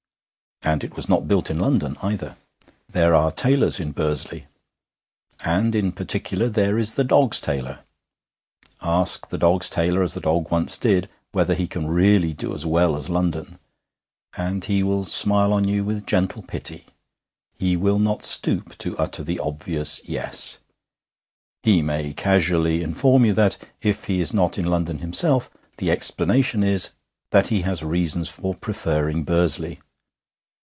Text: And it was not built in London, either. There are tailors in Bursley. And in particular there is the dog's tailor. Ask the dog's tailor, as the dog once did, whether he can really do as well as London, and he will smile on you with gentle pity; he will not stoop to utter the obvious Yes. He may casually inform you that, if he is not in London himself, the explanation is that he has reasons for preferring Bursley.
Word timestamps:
And 0.63 0.83
it 0.83 0.95
was 0.95 1.09
not 1.09 1.27
built 1.27 1.49
in 1.49 1.57
London, 1.57 1.97
either. 2.03 2.37
There 2.87 3.15
are 3.15 3.31
tailors 3.31 3.79
in 3.79 3.93
Bursley. 3.93 4.45
And 5.43 5.73
in 5.73 5.91
particular 5.91 6.49
there 6.49 6.77
is 6.77 6.93
the 6.93 7.03
dog's 7.03 7.41
tailor. 7.41 7.79
Ask 8.79 9.29
the 9.29 9.39
dog's 9.39 9.71
tailor, 9.71 10.03
as 10.03 10.13
the 10.13 10.21
dog 10.21 10.51
once 10.51 10.77
did, 10.77 11.09
whether 11.31 11.55
he 11.55 11.65
can 11.65 11.87
really 11.87 12.31
do 12.33 12.53
as 12.53 12.63
well 12.63 12.95
as 12.95 13.09
London, 13.09 13.57
and 14.37 14.65
he 14.65 14.83
will 14.83 15.03
smile 15.03 15.51
on 15.51 15.67
you 15.67 15.83
with 15.83 16.05
gentle 16.05 16.43
pity; 16.43 16.85
he 17.57 17.75
will 17.75 17.97
not 17.97 18.23
stoop 18.23 18.77
to 18.77 18.95
utter 18.99 19.23
the 19.23 19.39
obvious 19.39 19.99
Yes. 20.07 20.59
He 21.63 21.81
may 21.81 22.13
casually 22.13 22.83
inform 22.83 23.25
you 23.25 23.33
that, 23.33 23.57
if 23.81 24.03
he 24.05 24.19
is 24.19 24.31
not 24.31 24.59
in 24.59 24.65
London 24.65 24.99
himself, 24.99 25.49
the 25.77 25.89
explanation 25.89 26.63
is 26.63 26.91
that 27.31 27.47
he 27.47 27.61
has 27.63 27.81
reasons 27.83 28.29
for 28.29 28.53
preferring 28.53 29.23
Bursley. 29.23 29.81